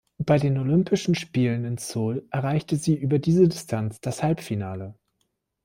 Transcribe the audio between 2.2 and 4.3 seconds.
erreichte sie über diese Distanz das